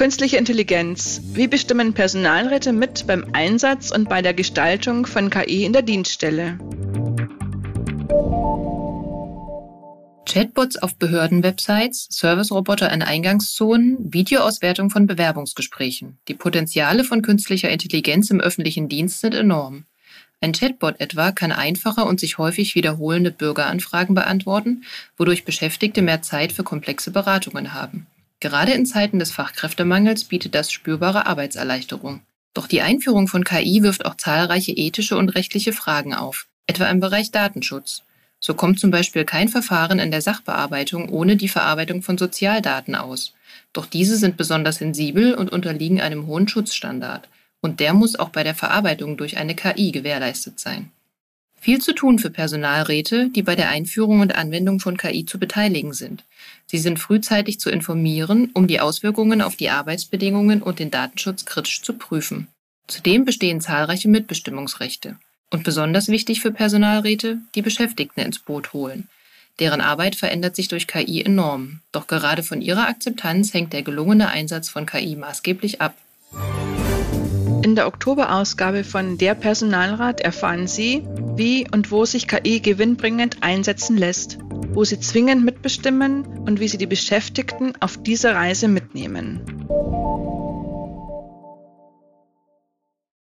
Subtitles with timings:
[0.00, 1.20] Künstliche Intelligenz.
[1.34, 6.58] Wie bestimmen Personalräte mit beim Einsatz und bei der Gestaltung von KI in der Dienststelle?
[10.24, 16.18] Chatbots auf Behördenwebsites, Serviceroboter in Eingangszonen, Videoauswertung von Bewerbungsgesprächen.
[16.28, 19.84] Die Potenziale von künstlicher Intelligenz im öffentlichen Dienst sind enorm.
[20.40, 24.84] Ein Chatbot etwa kann einfache und sich häufig wiederholende Bürgeranfragen beantworten,
[25.18, 28.06] wodurch Beschäftigte mehr Zeit für komplexe Beratungen haben.
[28.40, 32.22] Gerade in Zeiten des Fachkräftemangels bietet das spürbare Arbeitserleichterung.
[32.54, 37.00] Doch die Einführung von KI wirft auch zahlreiche ethische und rechtliche Fragen auf, etwa im
[37.00, 38.02] Bereich Datenschutz.
[38.40, 43.34] So kommt zum Beispiel kein Verfahren in der Sachbearbeitung ohne die Verarbeitung von Sozialdaten aus.
[43.74, 47.28] Doch diese sind besonders sensibel und unterliegen einem hohen Schutzstandard.
[47.60, 50.90] Und der muss auch bei der Verarbeitung durch eine KI gewährleistet sein.
[51.60, 55.92] Viel zu tun für Personalräte, die bei der Einführung und Anwendung von KI zu beteiligen
[55.92, 56.24] sind.
[56.66, 61.82] Sie sind frühzeitig zu informieren, um die Auswirkungen auf die Arbeitsbedingungen und den Datenschutz kritisch
[61.82, 62.48] zu prüfen.
[62.86, 65.16] Zudem bestehen zahlreiche Mitbestimmungsrechte.
[65.50, 69.08] Und besonders wichtig für Personalräte, die Beschäftigten ins Boot holen.
[69.58, 71.80] Deren Arbeit verändert sich durch KI enorm.
[71.92, 75.94] Doch gerade von ihrer Akzeptanz hängt der gelungene Einsatz von KI maßgeblich ab.
[77.80, 81.02] In der Oktoberausgabe von Der Personalrat erfahren Sie,
[81.36, 84.36] wie und wo sich KI gewinnbringend einsetzen lässt,
[84.74, 89.59] wo sie zwingend mitbestimmen und wie sie die Beschäftigten auf dieser Reise mitnehmen.